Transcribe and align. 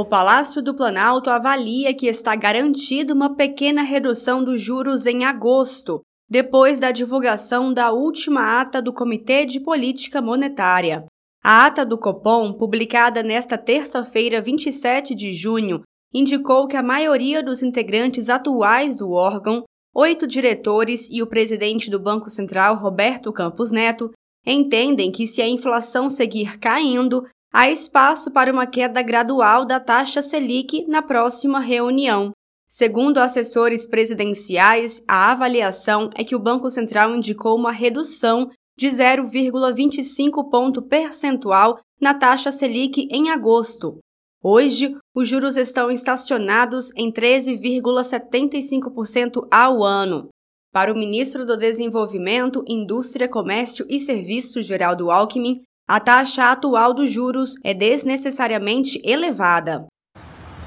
O 0.00 0.04
Palácio 0.06 0.62
do 0.62 0.74
Planalto 0.74 1.28
avalia 1.28 1.92
que 1.92 2.06
está 2.06 2.34
garantida 2.34 3.12
uma 3.12 3.36
pequena 3.36 3.82
redução 3.82 4.42
dos 4.42 4.58
juros 4.58 5.04
em 5.04 5.26
agosto, 5.26 6.00
depois 6.26 6.78
da 6.78 6.90
divulgação 6.90 7.70
da 7.70 7.92
última 7.92 8.62
ata 8.62 8.80
do 8.80 8.94
Comitê 8.94 9.44
de 9.44 9.60
Política 9.60 10.22
Monetária. 10.22 11.04
A 11.44 11.66
ata 11.66 11.84
do 11.84 11.98
Copom, 11.98 12.54
publicada 12.54 13.22
nesta 13.22 13.58
terça-feira, 13.58 14.40
27 14.40 15.14
de 15.14 15.34
junho, 15.34 15.82
indicou 16.14 16.66
que 16.66 16.78
a 16.78 16.82
maioria 16.82 17.42
dos 17.42 17.62
integrantes 17.62 18.30
atuais 18.30 18.96
do 18.96 19.10
órgão, 19.10 19.64
oito 19.94 20.26
diretores 20.26 21.10
e 21.10 21.22
o 21.22 21.26
presidente 21.26 21.90
do 21.90 22.00
Banco 22.00 22.30
Central, 22.30 22.76
Roberto 22.76 23.30
Campos 23.34 23.70
Neto, 23.70 24.10
entendem 24.46 25.12
que 25.12 25.26
se 25.26 25.42
a 25.42 25.46
inflação 25.46 26.08
seguir 26.08 26.58
caindo, 26.58 27.22
há 27.52 27.70
espaço 27.70 28.30
para 28.30 28.52
uma 28.52 28.66
queda 28.66 29.02
gradual 29.02 29.64
da 29.64 29.80
taxa 29.80 30.22
Selic 30.22 30.86
na 30.86 31.02
próxima 31.02 31.60
reunião. 31.60 32.32
Segundo 32.68 33.18
assessores 33.18 33.86
presidenciais, 33.86 35.02
a 35.08 35.32
avaliação 35.32 36.10
é 36.14 36.22
que 36.22 36.36
o 36.36 36.40
Banco 36.40 36.70
Central 36.70 37.14
indicou 37.14 37.56
uma 37.56 37.72
redução 37.72 38.48
de 38.78 38.86
0,25 38.86 40.48
ponto 40.48 40.80
percentual 40.80 41.80
na 42.00 42.14
taxa 42.14 42.52
Selic 42.52 43.08
em 43.10 43.30
agosto. 43.30 43.98
Hoje, 44.42 44.96
os 45.14 45.28
juros 45.28 45.54
estão 45.56 45.90
estacionados 45.90 46.90
em 46.96 47.12
13,75% 47.12 49.46
ao 49.50 49.82
ano. 49.82 50.30
Para 50.72 50.90
o 50.92 50.96
ministro 50.96 51.44
do 51.44 51.58
Desenvolvimento, 51.58 52.64
Indústria, 52.66 53.28
Comércio 53.28 53.84
e 53.88 54.00
Serviços, 54.00 54.64
Geraldo 54.64 55.10
Alckmin, 55.10 55.60
a 55.90 55.98
taxa 55.98 56.52
atual 56.52 56.94
dos 56.94 57.10
juros 57.10 57.54
é 57.64 57.74
desnecessariamente 57.74 59.02
elevada. 59.04 59.86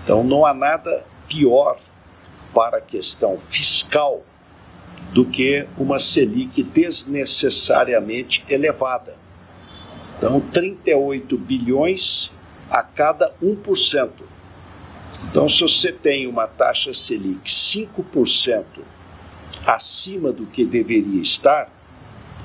Então, 0.03 0.21
não 0.21 0.45
há 0.45 0.53
nada 0.53 1.05
pior 1.29 1.79
para 2.53 2.79
a 2.79 2.81
questão 2.81 3.37
fiscal 3.37 4.21
do 5.13 5.23
que 5.23 5.65
uma 5.77 5.97
Selic 5.97 6.61
desnecessariamente 6.61 8.43
elevada. 8.49 9.15
Então, 10.17 10.41
38 10.41 11.37
bilhões 11.37 12.29
a 12.69 12.83
cada 12.83 13.33
1%. 13.41 14.09
Então, 15.29 15.47
se 15.47 15.61
você 15.61 15.93
tem 15.93 16.27
uma 16.27 16.47
taxa 16.47 16.93
Selic 16.93 17.49
5% 17.49 18.65
acima 19.65 20.33
do 20.33 20.45
que 20.47 20.65
deveria 20.65 21.21
estar, 21.21 21.71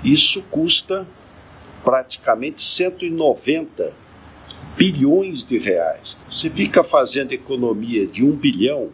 isso 0.05 0.45
custa 0.45 1.09
praticamente 1.85 2.61
190 2.61 3.93
bilhões 4.77 5.45
de 5.45 5.59
reais. 5.59 6.17
Você 6.31 6.49
fica 6.49 6.85
fazendo 6.85 7.33
economia 7.33 8.07
de 8.07 8.25
um 8.25 8.33
bilhão 8.33 8.91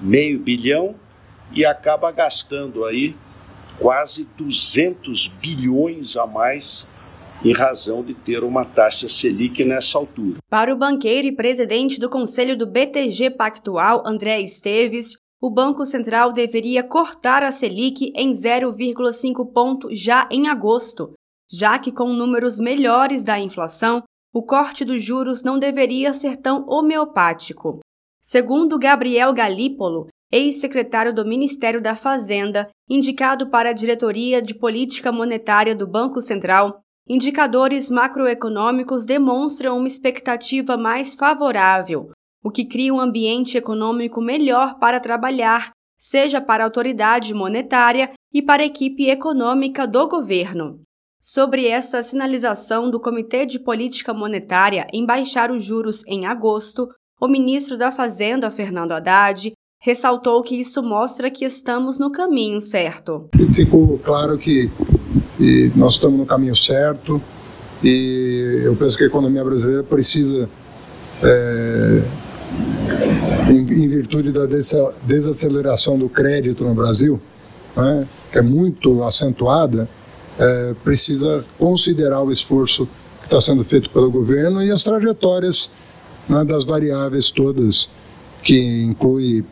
meio 0.00 0.38
bilhão 0.38 0.94
e 1.52 1.64
acaba 1.64 2.10
gastando 2.10 2.84
aí 2.84 3.14
quase 3.78 4.26
200 4.36 5.28
bilhões 5.28 6.16
a 6.16 6.26
mais 6.26 6.86
em 7.44 7.52
razão 7.52 8.02
de 8.02 8.14
ter 8.14 8.42
uma 8.42 8.64
taxa 8.64 9.08
Selic 9.08 9.64
nessa 9.64 9.98
altura. 9.98 10.38
Para 10.48 10.72
o 10.72 10.78
banqueiro 10.78 11.28
e 11.28 11.36
presidente 11.36 12.00
do 12.00 12.08
Conselho 12.08 12.56
do 12.56 12.66
BTG 12.66 13.30
Pactual, 13.30 14.02
André 14.06 14.40
Esteves, 14.40 15.12
o 15.40 15.50
Banco 15.50 15.84
Central 15.84 16.32
deveria 16.32 16.82
cortar 16.82 17.42
a 17.42 17.52
Selic 17.52 18.10
em 18.16 18.30
0,5 18.32 19.52
ponto 19.52 19.94
já 19.94 20.26
em 20.32 20.48
agosto, 20.48 21.12
já 21.50 21.78
que 21.78 21.92
com 21.92 22.12
números 22.12 22.58
melhores 22.58 23.24
da 23.24 23.38
inflação, 23.38 24.02
o 24.32 24.42
corte 24.42 24.84
dos 24.84 25.02
juros 25.02 25.42
não 25.42 25.58
deveria 25.58 26.12
ser 26.12 26.36
tão 26.36 26.66
homeopático. 26.68 27.80
Segundo 28.20 28.78
Gabriel 28.78 29.32
Galípolo, 29.32 30.08
ex-secretário 30.32 31.14
do 31.14 31.24
Ministério 31.24 31.80
da 31.80 31.94
Fazenda, 31.94 32.68
indicado 32.88 33.48
para 33.48 33.70
a 33.70 33.72
diretoria 33.72 34.42
de 34.42 34.54
política 34.54 35.12
monetária 35.12 35.74
do 35.74 35.86
Banco 35.86 36.20
Central, 36.20 36.80
indicadores 37.08 37.88
macroeconômicos 37.88 39.06
demonstram 39.06 39.78
uma 39.78 39.86
expectativa 39.86 40.76
mais 40.76 41.14
favorável, 41.14 42.10
o 42.42 42.50
que 42.50 42.64
cria 42.64 42.92
um 42.92 43.00
ambiente 43.00 43.56
econômico 43.56 44.20
melhor 44.20 44.78
para 44.78 45.00
trabalhar, 45.00 45.70
seja 45.96 46.40
para 46.40 46.64
a 46.64 46.66
autoridade 46.66 47.32
monetária 47.32 48.12
e 48.32 48.42
para 48.42 48.62
a 48.62 48.66
equipe 48.66 49.08
econômica 49.08 49.86
do 49.86 50.06
governo. 50.08 50.85
Sobre 51.28 51.66
essa 51.66 52.04
sinalização 52.04 52.88
do 52.88 53.00
Comitê 53.00 53.44
de 53.44 53.58
Política 53.58 54.14
Monetária 54.14 54.86
em 54.92 55.04
baixar 55.04 55.50
os 55.50 55.64
juros 55.64 56.06
em 56.06 56.24
agosto, 56.24 56.86
o 57.20 57.26
ministro 57.26 57.76
da 57.76 57.90
Fazenda, 57.90 58.48
Fernando 58.48 58.92
Haddad, 58.92 59.52
ressaltou 59.80 60.40
que 60.40 60.54
isso 60.54 60.84
mostra 60.84 61.28
que 61.28 61.44
estamos 61.44 61.98
no 61.98 62.12
caminho 62.12 62.60
certo. 62.60 63.28
Ficou 63.52 63.98
claro 63.98 64.38
que 64.38 64.70
nós 65.74 65.94
estamos 65.94 66.16
no 66.16 66.24
caminho 66.24 66.54
certo 66.54 67.20
e 67.82 68.60
eu 68.62 68.76
penso 68.76 68.96
que 68.96 69.02
a 69.02 69.08
economia 69.08 69.42
brasileira 69.42 69.82
precisa, 69.82 70.48
é, 71.24 72.02
em, 73.50 73.88
virtude 73.88 74.30
da 74.30 74.46
desaceleração 74.46 75.98
do 75.98 76.08
crédito 76.08 76.62
no 76.62 76.72
Brasil, 76.72 77.20
né, 77.76 78.06
que 78.30 78.38
é 78.38 78.42
muito 78.42 79.02
acentuada, 79.02 79.88
é, 80.38 80.74
precisa 80.84 81.44
considerar 81.58 82.22
o 82.22 82.30
esforço 82.30 82.88
que 83.20 83.26
está 83.26 83.40
sendo 83.40 83.64
feito 83.64 83.90
pelo 83.90 84.10
governo 84.10 84.62
e 84.62 84.70
as 84.70 84.84
trajetórias 84.84 85.70
né, 86.28 86.44
das 86.44 86.64
variáveis 86.64 87.30
todas, 87.30 87.88
que 88.42 88.82
inclui 88.82 89.44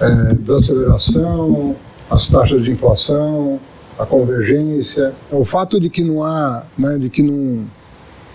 é, 0.00 0.34
desaceleração, 0.34 1.76
as 2.10 2.28
taxas 2.28 2.62
de 2.62 2.70
inflação, 2.70 3.60
a 3.98 4.06
convergência, 4.06 5.12
o 5.30 5.44
fato 5.44 5.80
de 5.80 5.90
que 5.90 6.02
não 6.02 6.22
há, 6.24 6.64
né, 6.76 6.98
de 6.98 7.10
que 7.10 7.22
não, 7.22 7.64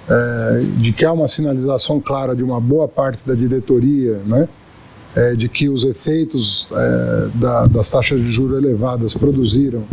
é, 0.09 0.63
de 0.77 0.91
que 0.91 1.05
há 1.05 1.11
uma 1.11 1.27
sinalização 1.27 1.99
clara 1.99 2.35
de 2.35 2.43
uma 2.43 2.59
boa 2.59 2.87
parte 2.87 3.25
da 3.25 3.33
diretoria, 3.33 4.19
né, 4.25 4.47
é, 5.15 5.35
de 5.35 5.47
que 5.47 5.69
os 5.69 5.83
efeitos 5.83 6.67
é, 6.71 7.29
da, 7.35 7.67
das 7.67 7.91
taxas 7.91 8.19
de 8.19 8.29
juros 8.29 8.57
elevadas 8.57 9.13
produziram 9.13 9.83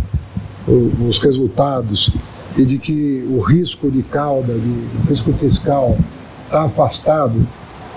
os 0.67 1.19
resultados 1.19 2.13
e 2.57 2.65
de 2.65 2.79
que 2.79 3.27
o 3.31 3.41
risco 3.41 3.91
de 3.91 4.03
cauda, 4.03 4.53
de, 4.55 4.69
o 4.99 5.09
risco 5.09 5.33
fiscal 5.33 5.97
está 6.45 6.63
afastado, 6.65 7.47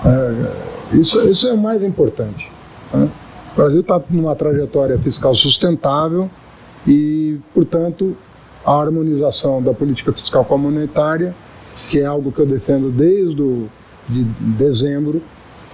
é, 0.06 0.98
isso, 0.98 1.28
isso 1.30 1.48
é 1.48 1.54
o 1.54 1.58
mais 1.58 1.84
importante. 1.84 2.50
Né? 2.94 3.10
O 3.54 3.56
Brasil 3.56 3.82
está 3.82 4.02
numa 4.10 4.36
trajetória 4.36 4.98
fiscal 5.00 5.34
sustentável 5.36 6.30
e, 6.88 7.40
portanto, 7.54 8.16
a 8.66 8.72
harmonização 8.80 9.62
da 9.62 9.74
política 9.74 10.12
fiscal 10.12 10.46
com 10.46 10.56
a 10.56 10.58
monetária, 10.58 11.36
que 11.90 12.00
é 12.00 12.06
algo 12.06 12.32
que 12.32 12.40
eu 12.40 12.46
defendo 12.46 12.90
desde 12.90 13.42
o, 13.42 13.68
de 14.08 14.24
dezembro, 14.24 15.22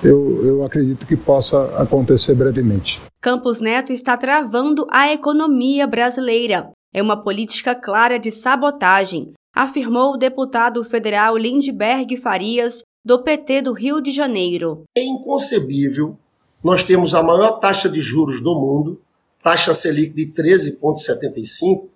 eu, 0.03 0.45
eu 0.45 0.63
acredito 0.63 1.05
que 1.05 1.15
possa 1.15 1.65
acontecer 1.77 2.33
brevemente. 2.33 3.01
Campos 3.21 3.59
Neto 3.59 3.91
está 3.91 4.15
travando 4.15 4.87
a 4.89 5.11
economia 5.11 5.85
brasileira. 5.85 6.69
É 6.93 7.01
uma 7.01 7.21
política 7.21 7.75
clara 7.75 8.17
de 8.17 8.31
sabotagem, 8.31 9.33
afirmou 9.55 10.13
o 10.13 10.17
deputado 10.17 10.83
federal 10.83 11.37
Lindbergh 11.37 12.17
Farias 12.17 12.81
do 13.05 13.23
PT 13.23 13.61
do 13.63 13.73
Rio 13.73 14.01
de 14.01 14.11
Janeiro. 14.11 14.83
É 14.97 15.03
inconcebível 15.03 16.17
nós 16.63 16.83
temos 16.83 17.15
a 17.15 17.23
maior 17.23 17.59
taxa 17.59 17.87
de 17.87 18.01
juros 18.01 18.41
do 18.41 18.53
mundo, 18.53 19.01
taxa 19.41 19.73
Selic 19.73 20.13
de 20.13 20.27
13,75, 20.27 21.87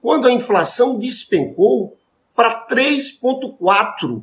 quando 0.00 0.28
a 0.28 0.32
inflação 0.32 0.96
despencou 0.96 1.96
para 2.34 2.66
3,4 2.66 4.22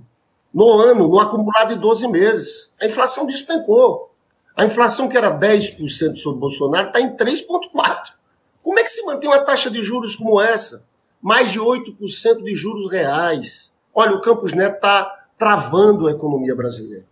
no 0.53 0.72
ano, 0.79 1.08
no 1.08 1.20
acumulado 1.20 1.76
de 1.76 1.81
12 1.81 2.08
meses. 2.08 2.70
A 2.81 2.85
inflação 2.85 3.26
despencou. 3.26 4.09
A 4.55 4.66
inflação 4.66 5.09
que 5.09 5.17
era 5.17 5.37
10% 5.37 6.16
sobre 6.16 6.40
Bolsonaro 6.40 6.87
está 6.87 7.02
em 7.02 7.16
3,4%. 7.16 8.18
Como 8.61 8.79
é 8.79 8.84
que 8.84 8.90
se 8.90 9.03
mantém 9.03 9.29
uma 9.29 9.40
taxa 9.40 9.70
de 9.70 9.82
juros 9.82 10.16
como 10.16 10.41
essa? 10.41 10.85
Mais 11.22 11.52
de 11.52 11.59
8% 11.59 12.44
de 12.44 12.56
juros 12.56 12.91
reais. 12.91 13.73
Olha, 13.94 14.16
o 14.16 14.22
Campos 14.22 14.53
Neto 14.53 14.76
está 14.76 15.28
travando 15.38 16.08
a 16.08 16.11
economia 16.11 16.56
brasileira. 16.56 17.06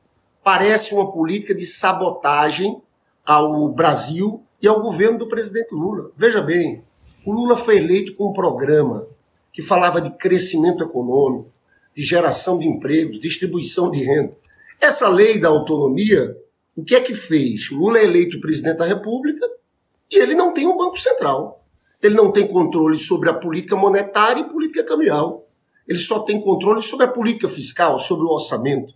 Parece 0.44 0.94
uma 0.94 1.12
política 1.12 1.56
de 1.56 1.66
sabotagem 1.66 2.82
ao 3.26 3.70
Brasil 3.70 4.44
e 4.62 4.68
ao 4.68 4.82
governo 4.82 5.18
do 5.18 5.28
presidente 5.28 5.74
Lula. 5.74 6.12
Veja 6.16 6.42
bem, 6.42 6.84
o 7.26 7.32
Lula 7.32 7.58
foi 7.58 7.78
eleito 7.78 8.16
com 8.16 8.30
um 8.30 8.34
programa 8.34 9.08
que 9.52 9.62
falava 9.62 10.00
de 10.00 10.12
crescimento 10.12 10.84
econômico, 10.84 11.52
de 11.96 12.04
geração 12.04 12.60
de 12.60 12.66
empregos, 12.66 13.20
distribuição 13.20 13.90
de 13.90 14.04
renda. 14.04 14.38
Essa 14.80 15.10
lei 15.10 15.40
da 15.40 15.50
autonomia, 15.50 16.38
o 16.76 16.84
que 16.84 16.96
é 16.96 17.02
que 17.02 17.14
fez? 17.14 17.72
Lula 17.72 17.98
é 17.98 18.04
eleito 18.04 18.40
presidente 18.40 18.78
da 18.78 18.86
República 18.86 19.46
e 20.12 20.20
ele 20.20 20.36
não 20.36 20.54
tem 20.54 20.68
um 20.68 20.78
Banco 20.78 20.98
Central. 20.98 21.64
Ele 22.02 22.16
não 22.16 22.32
tem 22.32 22.48
controle 22.48 22.98
sobre 22.98 23.30
a 23.30 23.34
política 23.34 23.76
monetária 23.76 24.42
e 24.42 24.48
política 24.48 24.84
cambial. 24.84 25.48
Ele 25.88 25.98
só 25.98 26.20
tem 26.20 26.40
controle 26.40 26.82
sobre 26.82 27.06
a 27.06 27.12
política 27.12 27.50
fiscal, 27.50 27.98
sobre 27.98 28.26
o 28.26 28.30
orçamento. 28.30 28.94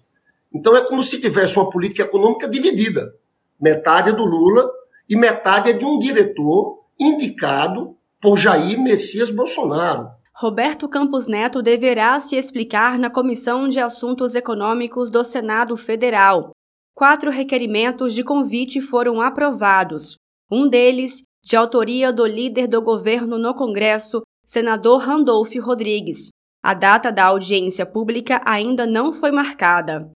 Então 0.53 0.75
é 0.75 0.85
como 0.85 1.01
se 1.01 1.19
tivesse 1.19 1.57
uma 1.57 1.69
política 1.69 2.03
econômica 2.03 2.47
dividida. 2.47 3.13
Metade 3.59 4.09
é 4.09 4.13
do 4.13 4.25
Lula 4.25 4.69
e 5.09 5.15
metade 5.15 5.69
é 5.69 5.73
de 5.73 5.85
um 5.85 5.97
diretor 5.97 6.83
indicado 6.99 7.95
por 8.19 8.37
Jair 8.37 8.79
Messias 8.79 9.31
Bolsonaro. 9.31 10.09
Roberto 10.33 10.87
Campos 10.89 11.27
Neto 11.27 11.61
deverá 11.61 12.19
se 12.19 12.35
explicar 12.35 12.97
na 12.97 13.09
Comissão 13.09 13.67
de 13.67 13.79
Assuntos 13.79 14.35
Econômicos 14.35 15.09
do 15.09 15.23
Senado 15.23 15.77
Federal. 15.77 16.51
Quatro 16.95 17.31
requerimentos 17.31 18.13
de 18.13 18.23
convite 18.23 18.81
foram 18.81 19.21
aprovados. 19.21 20.17
Um 20.51 20.68
deles, 20.68 21.24
de 21.42 21.56
autoria 21.56 22.12
do 22.12 22.25
líder 22.25 22.68
do 22.68 22.81
governo 22.81 23.38
no 23.38 23.56
Congresso, 23.56 24.21
senador 24.45 25.00
Randolph 25.01 25.56
Rodrigues. 25.62 26.30
A 26.62 26.74
data 26.74 27.09
da 27.09 27.25
audiência 27.25 27.86
pública 27.86 28.42
ainda 28.45 28.86
não 28.86 29.13
foi 29.13 29.31
marcada. 29.31 30.12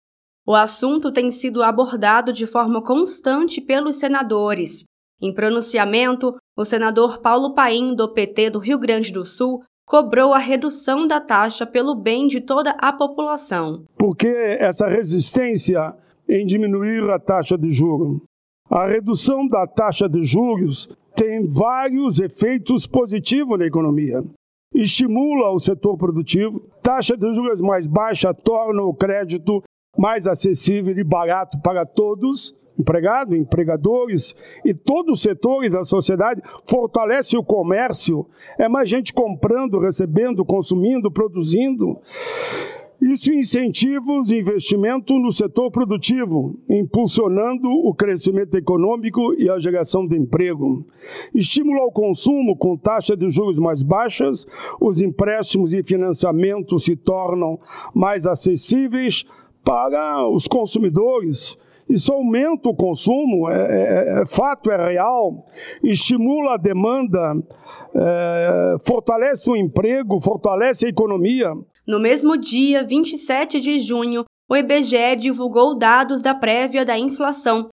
O 0.46 0.56
assunto 0.56 1.12
tem 1.12 1.30
sido 1.30 1.62
abordado 1.62 2.34
de 2.34 2.48
forma 2.48 2.84
constante 2.84 3.62
pelos 3.62 3.98
senadores. 3.98 4.84
Em 5.22 5.32
pronunciamento, 5.32 6.36
o 6.58 6.66
senador 6.66 7.22
Paulo 7.22 7.54
Paim, 7.54 7.96
do 7.96 8.12
PT 8.12 8.50
do 8.50 8.60
Rio 8.60 8.80
Grande 8.80 9.14
do 9.14 9.24
Sul, 9.24 9.64
cobrou 9.86 10.34
a 10.34 10.40
redução 10.40 11.08
da 11.08 11.22
taxa 11.22 11.66
pelo 11.66 11.96
bem 11.96 12.28
de 12.28 12.42
toda 12.42 12.72
a 12.72 12.92
população. 12.92 13.86
Porque 13.98 14.28
essa 14.28 14.88
resistência 14.88 15.96
em 16.28 16.46
diminuir 16.46 17.10
a 17.12 17.20
taxa 17.20 17.58
de 17.58 17.72
juros? 17.72 18.20
A 18.76 18.88
redução 18.88 19.48
da 19.48 19.68
taxa 19.68 20.10
de 20.10 20.24
juros 20.24 20.90
tem 21.16 21.46
vários 21.46 22.18
efeitos 22.18 22.88
positivos 22.88 23.60
na 23.60 23.68
economia. 23.68 24.20
Estimula 24.74 25.52
o 25.52 25.60
setor 25.60 25.96
produtivo, 25.96 26.60
taxa 26.82 27.16
de 27.16 27.36
juros 27.36 27.62
mais 27.62 27.86
baixa 27.86 28.34
torna 28.34 28.82
o 28.82 28.92
crédito 28.92 29.62
mais 29.96 30.26
acessível 30.26 30.98
e 30.98 31.04
barato 31.04 31.62
para 31.62 31.86
todos, 31.86 32.52
empregado, 32.76 33.36
empregadores 33.36 34.34
e 34.66 34.74
todos 34.74 35.20
os 35.20 35.22
setores 35.22 35.72
da 35.72 35.86
sociedade, 35.86 36.42
fortalece 36.68 37.38
o 37.38 37.44
comércio, 37.44 38.26
é 38.58 38.68
mais 38.68 38.90
gente 38.90 39.14
comprando, 39.14 39.78
recebendo, 39.78 40.44
consumindo, 40.44 41.12
produzindo. 41.12 42.00
Isso 43.04 43.34
incentiva 43.34 44.14
os 44.14 44.32
investimentos 44.32 45.22
no 45.22 45.30
setor 45.30 45.70
produtivo, 45.70 46.56
impulsionando 46.70 47.70
o 47.70 47.94
crescimento 47.94 48.56
econômico 48.56 49.34
e 49.38 49.50
a 49.50 49.60
geração 49.60 50.08
de 50.08 50.18
emprego. 50.18 50.86
Estimula 51.36 51.84
o 51.84 51.92
consumo 51.92 52.56
com 52.56 52.78
taxas 52.78 53.18
de 53.18 53.30
juros 53.30 53.60
mais 53.60 53.84
baixas, 53.84 54.48
os 54.80 55.02
empréstimos 55.02 55.74
e 55.74 55.84
financiamentos 55.84 56.86
se 56.86 56.96
tornam 56.96 57.60
mais 57.94 58.26
acessíveis 58.26 59.26
para 59.66 60.26
os 60.30 60.48
consumidores. 60.48 61.58
Isso 61.90 62.14
aumenta 62.14 62.70
o 62.70 62.76
consumo, 62.76 63.50
é, 63.50 63.56
é, 63.56 64.22
é 64.22 64.26
fato, 64.26 64.72
é 64.72 64.78
real, 64.78 65.46
estimula 65.84 66.54
a 66.54 66.58
demanda, 66.58 67.36
é, 67.94 68.76
fortalece 68.88 69.52
o 69.52 69.58
emprego, 69.58 70.22
fortalece 70.22 70.86
a 70.86 70.90
economia. 70.90 71.54
No 71.86 72.00
mesmo 72.00 72.38
dia, 72.38 72.82
27 72.84 73.60
de 73.60 73.78
junho, 73.80 74.24
o 74.50 74.56
IBGE 74.56 75.18
divulgou 75.18 75.78
dados 75.78 76.22
da 76.22 76.34
prévia 76.34 76.86
da 76.86 76.98
inflação. 76.98 77.68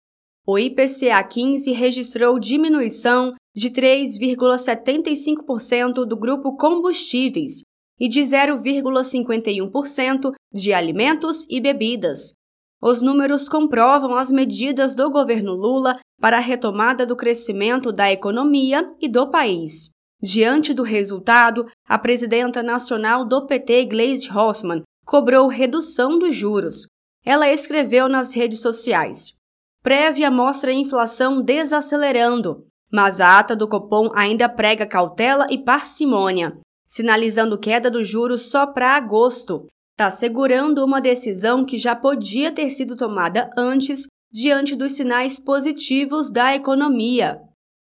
O 0.48 0.58
IPCA 0.58 1.24
15 1.24 1.72
registrou 1.74 2.40
diminuição 2.40 3.36
de 3.56 3.70
3,75% 3.70 6.06
do 6.06 6.18
grupo 6.18 6.58
combustíveis 6.58 7.62
e 8.00 8.10
de 8.10 8.22
0,51% 8.22 10.32
de 10.52 10.74
alimentos 10.74 11.46
e 11.50 11.62
bebidas. 11.62 12.34
Os 12.82 13.02
números 13.02 13.50
comprovam 13.50 14.16
as 14.16 14.32
medidas 14.32 14.96
do 14.96 15.12
governo 15.12 15.52
Lula 15.52 16.00
para 16.20 16.38
a 16.38 16.42
retomada 16.42 17.06
do 17.06 17.16
crescimento 17.16 17.92
da 17.92 18.12
economia 18.12 18.88
e 19.00 19.08
do 19.08 19.30
país. 19.30 19.92
Diante 20.22 20.74
do 20.74 20.84
resultado, 20.84 21.66
a 21.88 21.98
presidenta 21.98 22.62
nacional 22.62 23.26
do 23.26 23.46
PT, 23.46 23.86
Gleisi 23.86 24.30
Hoffmann, 24.30 24.84
cobrou 25.06 25.48
redução 25.48 26.20
dos 26.20 26.36
juros. 26.36 26.86
Ela 27.26 27.50
escreveu 27.50 28.10
nas 28.10 28.34
redes 28.34 28.62
sociais: 28.62 29.34
Prévia 29.82 30.30
mostra 30.30 30.72
a 30.72 30.74
inflação 30.74 31.42
desacelerando, 31.42 32.66
mas 32.92 33.22
a 33.22 33.40
ata 33.40 33.56
do 33.56 33.68
Copom 33.68 34.10
ainda 34.14 34.50
prega 34.50 34.86
cautela 34.86 35.48
e 35.50 35.58
parcimônia 35.58 36.60
sinalizando 36.90 37.60
queda 37.60 37.92
dos 37.92 38.08
juros 38.08 38.50
só 38.50 38.66
para 38.66 38.96
agosto. 38.96 39.68
Está 39.92 40.10
segurando 40.10 40.84
uma 40.84 41.00
decisão 41.00 41.64
que 41.64 41.78
já 41.78 41.96
podia 41.96 42.52
ter 42.52 42.72
sido 42.72 42.96
tomada 42.96 43.50
antes, 43.56 44.08
diante 44.32 44.76
dos 44.76 44.94
sinais 44.94 45.40
positivos 45.40 46.32
da 46.32 46.56
economia. 46.56 47.40